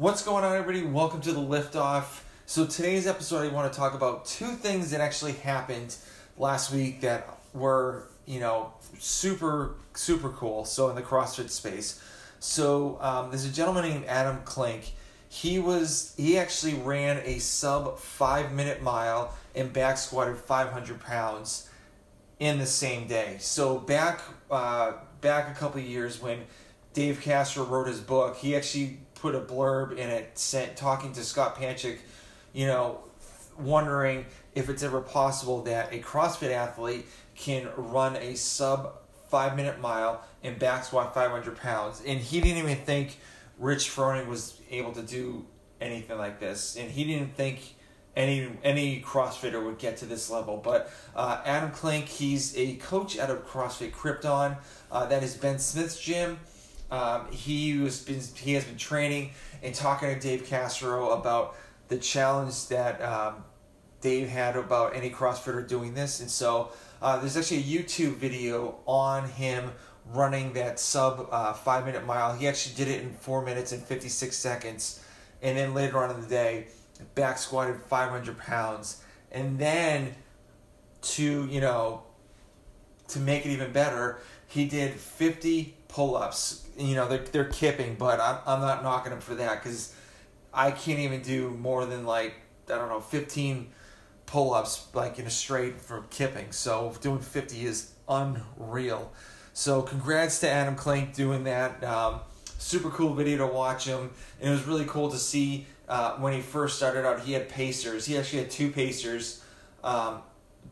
What's 0.00 0.22
going 0.22 0.44
on, 0.44 0.56
everybody? 0.56 0.82
Welcome 0.82 1.20
to 1.20 1.32
the 1.32 1.42
Liftoff. 1.42 2.22
So, 2.46 2.64
today's 2.64 3.06
episode, 3.06 3.46
I 3.46 3.52
want 3.52 3.70
to 3.70 3.78
talk 3.78 3.92
about 3.92 4.24
two 4.24 4.52
things 4.54 4.92
that 4.92 5.02
actually 5.02 5.32
happened 5.32 5.94
last 6.38 6.72
week 6.72 7.02
that 7.02 7.28
were, 7.52 8.08
you 8.24 8.40
know, 8.40 8.72
super, 8.98 9.74
super 9.92 10.30
cool. 10.30 10.64
So, 10.64 10.88
in 10.88 10.96
the 10.96 11.02
CrossFit 11.02 11.50
space. 11.50 12.02
So, 12.38 12.96
um, 13.02 13.28
there's 13.28 13.44
a 13.44 13.52
gentleman 13.52 13.90
named 13.90 14.06
Adam 14.06 14.38
Klink. 14.46 14.94
He 15.28 15.58
was, 15.58 16.14
he 16.16 16.38
actually 16.38 16.76
ran 16.76 17.20
a 17.26 17.38
sub 17.38 17.98
five 17.98 18.52
minute 18.52 18.82
mile 18.82 19.36
and 19.54 19.70
back 19.70 19.98
squatted 19.98 20.38
500 20.38 20.98
pounds 21.00 21.68
in 22.38 22.58
the 22.58 22.64
same 22.64 23.06
day. 23.06 23.36
So, 23.38 23.78
back, 23.78 24.22
uh, 24.50 24.92
back 25.20 25.54
a 25.54 25.60
couple 25.60 25.78
years 25.82 26.22
when 26.22 26.46
Dave 26.94 27.20
Castro 27.20 27.64
wrote 27.64 27.86
his 27.86 28.00
book, 28.00 28.38
he 28.38 28.56
actually 28.56 29.00
put 29.20 29.34
a 29.34 29.40
blurb 29.40 29.92
in 29.92 30.08
it 30.08 30.38
sent 30.38 30.76
talking 30.76 31.12
to 31.12 31.22
Scott 31.22 31.56
Panchik, 31.56 31.98
you 32.52 32.66
know, 32.66 33.00
wondering 33.58 34.24
if 34.54 34.68
it's 34.68 34.82
ever 34.82 35.00
possible 35.00 35.62
that 35.62 35.92
a 35.92 35.98
CrossFit 35.98 36.50
athlete 36.50 37.06
can 37.36 37.68
run 37.76 38.16
a 38.16 38.34
sub 38.34 38.94
five 39.28 39.56
minute 39.56 39.80
mile 39.80 40.24
and 40.42 40.58
back 40.58 40.84
squat 40.84 41.14
500 41.14 41.56
pounds. 41.58 42.02
And 42.04 42.18
he 42.18 42.40
didn't 42.40 42.58
even 42.58 42.84
think 42.84 43.18
Rich 43.58 43.90
Froning 43.90 44.26
was 44.26 44.60
able 44.70 44.92
to 44.92 45.02
do 45.02 45.46
anything 45.80 46.18
like 46.18 46.40
this. 46.40 46.76
And 46.76 46.90
he 46.90 47.04
didn't 47.04 47.36
think 47.36 47.76
any 48.16 48.50
any 48.64 49.00
CrossFitter 49.02 49.64
would 49.64 49.78
get 49.78 49.98
to 49.98 50.06
this 50.06 50.30
level. 50.30 50.56
But 50.56 50.92
uh, 51.14 51.40
Adam 51.44 51.70
Klink, 51.70 52.06
he's 52.06 52.56
a 52.56 52.74
coach 52.76 53.18
out 53.18 53.30
of 53.30 53.46
CrossFit 53.46 53.92
Krypton. 53.92 54.58
Uh, 54.90 55.06
that 55.06 55.22
is 55.22 55.34
Ben 55.34 55.58
Smith's 55.58 56.00
gym. 56.00 56.38
Um, 56.90 57.30
he 57.30 57.78
was 57.78 58.02
been 58.02 58.20
he 58.34 58.54
has 58.54 58.64
been 58.64 58.76
training 58.76 59.30
and 59.62 59.74
talking 59.74 60.12
to 60.12 60.18
Dave 60.18 60.46
Castro 60.46 61.10
about 61.10 61.56
the 61.88 61.98
challenge 61.98 62.68
that 62.68 63.00
um, 63.00 63.44
Dave 64.00 64.28
had 64.28 64.56
about 64.56 64.96
any 64.96 65.10
CrossFitter 65.10 65.66
doing 65.66 65.94
this, 65.94 66.20
and 66.20 66.30
so 66.30 66.72
uh, 67.00 67.18
there's 67.18 67.36
actually 67.36 67.58
a 67.58 67.62
YouTube 67.62 68.16
video 68.16 68.80
on 68.86 69.28
him 69.28 69.72
running 70.12 70.52
that 70.54 70.80
sub 70.80 71.28
uh, 71.30 71.52
five 71.52 71.86
minute 71.86 72.04
mile. 72.04 72.34
He 72.34 72.48
actually 72.48 72.74
did 72.74 72.88
it 72.88 73.02
in 73.02 73.12
four 73.12 73.44
minutes 73.44 73.72
and 73.72 73.82
56 73.82 74.36
seconds, 74.36 75.04
and 75.42 75.56
then 75.56 75.74
later 75.74 75.98
on 75.98 76.10
in 76.10 76.20
the 76.20 76.26
day, 76.26 76.68
back 77.14 77.38
squatted 77.38 77.80
500 77.82 78.36
pounds, 78.38 79.02
and 79.30 79.58
then 79.58 80.14
to 81.02 81.46
you 81.46 81.60
know 81.60 82.02
to 83.08 83.20
make 83.20 83.46
it 83.46 83.50
even 83.50 83.72
better, 83.72 84.18
he 84.48 84.66
did 84.66 84.94
50 84.94 85.76
pull-ups. 85.90 86.66
You 86.78 86.94
know, 86.94 87.08
they're, 87.08 87.18
they're 87.18 87.44
kipping, 87.44 87.96
but 87.96 88.20
I'm, 88.20 88.38
I'm 88.46 88.60
not 88.60 88.82
knocking 88.82 89.12
him 89.12 89.20
for 89.20 89.34
that 89.36 89.62
because 89.62 89.94
I 90.52 90.70
can't 90.70 90.98
even 91.00 91.22
do 91.22 91.50
more 91.50 91.86
than 91.86 92.04
like, 92.04 92.34
I 92.68 92.76
don't 92.76 92.88
know, 92.88 93.00
15 93.00 93.68
pull-ups 94.26 94.88
like 94.94 95.18
in 95.18 95.26
a 95.26 95.30
straight 95.30 95.80
from 95.80 96.06
kipping. 96.10 96.52
So 96.52 96.94
doing 97.00 97.18
50 97.18 97.64
is 97.66 97.92
unreal. 98.08 99.12
So 99.52 99.82
congrats 99.82 100.40
to 100.40 100.48
Adam 100.48 100.76
Klink 100.76 101.14
doing 101.14 101.44
that. 101.44 101.82
Um, 101.84 102.20
super 102.58 102.90
cool 102.90 103.14
video 103.14 103.38
to 103.38 103.46
watch 103.46 103.86
him. 103.86 104.10
And 104.40 104.48
it 104.48 104.52
was 104.52 104.66
really 104.66 104.84
cool 104.84 105.10
to 105.10 105.18
see 105.18 105.66
uh, 105.88 106.16
when 106.18 106.32
he 106.32 106.40
first 106.40 106.76
started 106.76 107.04
out, 107.04 107.20
he 107.20 107.32
had 107.32 107.48
pacers. 107.48 108.06
He 108.06 108.16
actually 108.16 108.40
had 108.40 108.50
two 108.50 108.70
pacers 108.70 109.42
um, 109.82 110.22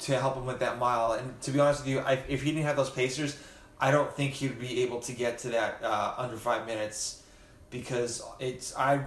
to 0.00 0.18
help 0.18 0.36
him 0.36 0.46
with 0.46 0.60
that 0.60 0.78
mile. 0.78 1.12
And 1.12 1.40
to 1.42 1.50
be 1.50 1.58
honest 1.58 1.80
with 1.80 1.88
you, 1.88 1.98
I, 2.00 2.20
if 2.28 2.42
he 2.42 2.52
didn't 2.52 2.66
have 2.66 2.76
those 2.76 2.90
pacers, 2.90 3.36
I 3.80 3.90
don't 3.90 4.12
think 4.12 4.34
he 4.34 4.48
would 4.48 4.60
be 4.60 4.82
able 4.82 5.00
to 5.00 5.12
get 5.12 5.38
to 5.40 5.50
that 5.50 5.82
uh, 5.82 6.14
under 6.16 6.36
five 6.36 6.66
minutes 6.66 7.22
because 7.70 8.22
it's 8.40 8.76
I 8.76 9.04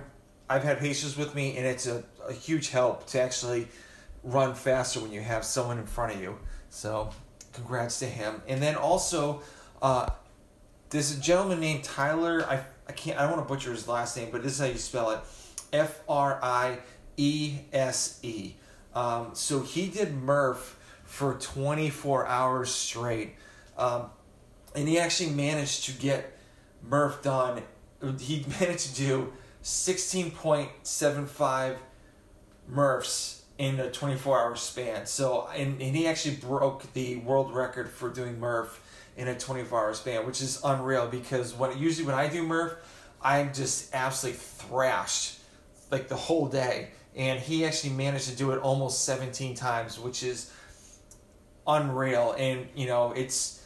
I've 0.50 0.64
had 0.64 0.80
pacers 0.80 1.18
with 1.18 1.36
me 1.36 1.58
and 1.58 1.66
it's 1.66 1.88
a, 1.88 2.04
a 2.28 2.34
huge 2.34 2.70
help 2.70 3.08
to 3.08 3.22
actually 3.22 3.68
run 4.24 4.54
faster 4.54 5.00
when 5.00 5.12
you 5.12 5.22
have 5.22 5.44
someone 5.44 5.78
in 5.78 5.86
front 5.86 6.14
of 6.14 6.22
you. 6.22 6.38
So 6.70 7.10
congrats 7.54 8.00
to 8.00 8.06
him. 8.06 8.42
And 8.48 8.62
then 8.62 8.76
also 8.76 9.42
uh, 9.82 10.10
there's 10.90 11.18
a 11.18 11.20
gentleman 11.20 11.60
named 11.60 11.84
Tyler. 11.84 12.46
I 12.48 12.62
I 12.88 12.94
can't 12.94 13.18
I 13.18 13.24
don't 13.24 13.38
want 13.38 13.48
to 13.48 13.54
butcher 13.54 13.72
his 13.72 13.88
last 13.88 14.16
name, 14.16 14.30
but 14.32 14.44
this 14.44 14.54
is 14.54 14.60
how 14.60 14.66
you 14.66 14.78
spell 14.78 15.12
it. 15.12 15.20
F 15.74 16.02
R 16.08 16.40
I 16.42 16.80
E 17.18 17.60
S 17.74 18.20
E. 18.24 18.56
Um, 18.94 19.30
so 19.34 19.62
he 19.62 19.88
did 19.88 20.14
Murph 20.14 20.78
for 21.06 21.36
24 21.36 22.28
hours 22.28 22.70
straight. 22.72 23.36
Um, 23.78 24.10
and 24.76 24.88
he 24.88 25.00
actually 25.00 25.32
managed 25.32 25.86
to 25.86 25.94
get 25.94 26.38
Murph 26.82 27.22
done. 27.22 27.62
He 28.20 28.46
managed 28.60 28.96
to 28.96 28.98
do 29.02 29.34
16.75 29.64 31.78
Murphs 32.68 33.44
in 33.58 33.80
a 33.80 33.90
24 33.92 34.40
hour 34.40 34.56
span. 34.56 35.06
So, 35.06 35.48
and, 35.56 35.82
and 35.82 35.96
he 35.96 36.08
actually 36.08 36.38
broke 36.38 36.92
the 36.94 37.18
world 37.18 37.54
record 37.54 37.90
for 37.90 38.10
doing 38.10 38.40
Murph 38.40 38.82
in 39.18 39.28
a 39.28 39.38
24 39.38 39.80
hour 39.80 39.94
span, 39.94 40.26
which 40.26 40.42
is 40.42 40.60
unreal 40.64 41.08
because 41.08 41.54
when 41.54 41.78
usually 41.78 42.08
when 42.08 42.16
I 42.16 42.28
do 42.28 42.44
Murph, 42.44 42.76
I'm 43.22 43.54
just 43.54 43.94
absolutely 43.94 44.40
thrashed 44.40 45.40
like 45.92 46.08
the 46.08 46.16
whole 46.16 46.48
day. 46.48 46.90
And 47.16 47.40
he 47.40 47.66
actually 47.66 47.94
managed 47.94 48.30
to 48.30 48.36
do 48.36 48.52
it 48.52 48.62
almost 48.62 49.06
17 49.06 49.54
times, 49.54 50.00
which 50.00 50.24
is 50.24 50.52
unreal. 51.68 52.34
And, 52.38 52.68
you 52.74 52.88
know, 52.88 53.12
it's 53.12 53.61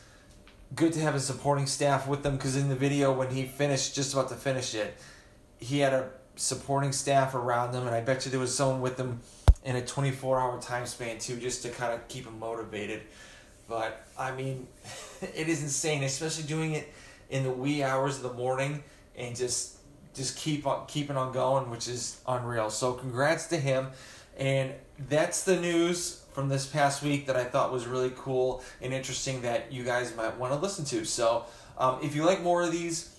good 0.74 0.94
to 0.94 1.00
have 1.02 1.16
a 1.16 1.20
supporting 1.20 1.68
staff 1.68 2.08
with 2.08 2.24
them 2.24 2.38
because 2.38 2.56
in 2.56 2.70
the 2.70 2.76
video, 2.76 3.14
when 3.14 3.30
he 3.30 3.46
finished, 3.46 3.96
just 3.96 4.14
about 4.14 4.30
to 4.30 4.36
finish 4.36 4.74
it, 4.74 4.98
he 5.60 5.80
had 5.80 5.94
a 5.94 6.10
supporting 6.36 6.92
staff 6.92 7.36
around 7.36 7.74
him. 7.74 7.86
And 7.86 7.96
I 7.96 8.02
bet 8.02 8.26
you 8.26 8.32
there 8.32 8.40
was 8.40 8.56
someone 8.56 8.82
with 8.82 8.98
him 8.98 9.20
in 9.64 9.76
a 9.76 9.86
24 9.86 10.40
hour 10.40 10.62
time 10.62 10.86
span 10.86 11.20
too, 11.20 11.38
just 11.38 11.64
to 11.64 11.70
kind 11.70 11.94
of 11.94 12.08
keep 12.08 12.26
him 12.26 12.40
motivated. 12.40 13.02
But, 13.68 14.06
I 14.18 14.32
mean, 14.32 14.68
it 15.22 15.48
is 15.48 15.62
insane, 15.62 16.04
especially 16.04 16.44
doing 16.44 16.74
it 16.74 16.92
in 17.30 17.44
the 17.44 17.52
wee 17.52 17.84
hours 17.84 18.18
of 18.18 18.24
the 18.24 18.34
morning 18.34 18.84
and 19.18 19.36
just 19.36 19.74
just 20.14 20.38
keep 20.38 20.66
on 20.66 20.86
keeping 20.88 21.18
on 21.18 21.34
going, 21.34 21.70
which 21.70 21.88
is 21.88 22.20
unreal. 22.28 22.70
So 22.70 22.94
congrats 22.94 23.48
to 23.48 23.58
him. 23.58 23.88
And 24.38 24.74
that's 25.10 25.44
the 25.44 25.60
news 25.60 26.24
from 26.34 26.50
this 26.50 26.66
past 26.66 27.02
week 27.02 27.28
that 27.28 27.36
I 27.36 27.46
thought 27.46 27.72
was 27.72 27.88
really 27.88 28.12
cool 28.16 28.62
and 28.82 28.94
interesting 28.94 29.42
that 29.44 29.72
you 29.72 29.84
guys 29.84 30.16
might 30.16 30.38
want 30.38 30.54
to 30.54 30.60
listen 30.60 30.84
to. 30.86 31.06
So 31.06 31.46
um, 31.78 32.00
if 32.04 32.16
you 32.16 32.26
like 32.26 32.42
more 32.42 32.62
of 32.64 32.72
these, 32.72 33.16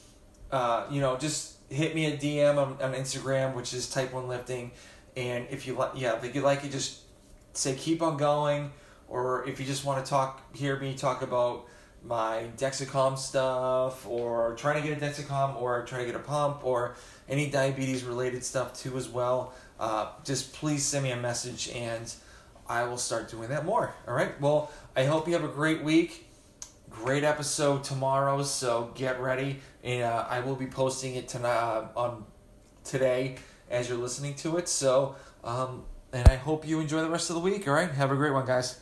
uh, 0.51 0.87
you 0.91 1.01
know, 1.01 1.17
just 1.17 1.57
hit 1.71 1.95
me 1.95 2.07
a 2.07 2.17
DM 2.17 2.57
on, 2.59 2.81
on 2.83 2.95
Instagram, 2.95 3.55
which 3.55 3.73
is 3.73 3.89
Type 3.89 4.13
One 4.13 4.29
Lifting. 4.29 4.71
And 5.17 5.47
if 5.51 5.67
you 5.67 5.75
like, 5.75 5.93
yeah, 5.95 6.23
if 6.23 6.35
you 6.35 6.43
like 6.43 6.65
it, 6.65 6.71
just 6.71 7.01
say 7.55 7.75
keep 7.75 8.03
on 8.03 8.17
going. 8.17 8.73
Or 9.09 9.47
if 9.49 9.61
you 9.61 9.67
just 9.67 9.85
want 9.85 10.05
to 10.05 10.09
talk, 10.09 10.55
hear 10.55 10.79
me 10.79 10.95
talk 10.95 11.23
about 11.23 11.67
my 12.05 12.47
Dexcom 12.57 13.19
stuff 13.19 14.07
or 14.07 14.55
trying 14.57 14.81
to 14.81 14.89
get 14.89 15.01
a 15.01 15.05
Dexcom 15.05 15.61
or 15.61 15.85
trying 15.85 16.03
to 16.03 16.07
get 16.07 16.15
a 16.15 16.23
pump 16.25 16.65
or 16.65 16.97
any 17.29 17.51
diabetes 17.51 18.05
related 18.05 18.45
stuff 18.45 18.75
too 18.75 18.97
as 18.97 19.09
well, 19.09 19.55
uh, 19.79 20.09
just 20.25 20.53
please 20.53 20.85
send 20.85 21.05
me 21.05 21.11
a 21.11 21.17
message 21.17 21.69
and 21.71 22.13
I 22.69 22.85
will 22.85 22.99
start 22.99 23.31
doing 23.31 23.49
that 23.51 23.65
more. 23.65 23.95
All 24.09 24.15
right. 24.15 24.39
Well, 24.41 24.71
I 24.97 25.05
hope 25.05 25.27
you 25.27 25.35
have 25.35 25.45
a 25.45 25.49
great 25.49 25.83
week. 25.83 26.27
Great 26.91 27.25
episode 27.25 27.85
tomorrow, 27.85 28.43
so 28.43 28.91
get 28.95 29.21
ready. 29.21 29.61
And 29.85 30.03
uh, 30.03 30.27
I 30.29 30.41
will 30.41 30.57
be 30.57 30.67
posting 30.67 31.15
it 31.15 31.29
tonight 31.29 31.57
uh, 31.57 31.89
on 31.97 32.25
today 32.85 33.37
as 33.71 33.89
you're 33.89 33.99
listening 33.99 34.35
to 34.37 34.57
it. 34.57 34.69
So, 34.69 35.17
um, 35.45 35.85
and 36.13 36.27
I 36.29 36.37
hope 36.37 36.67
you 36.67 36.81
enjoy 36.81 37.03
the 37.03 37.11
rest 37.11 37.31
of 37.31 37.35
the 37.35 37.41
week. 37.41 37.69
All 37.69 37.75
right, 37.75 37.91
have 37.91 38.11
a 38.11 38.17
great 38.17 38.33
one, 38.33 38.47
guys. 38.47 38.81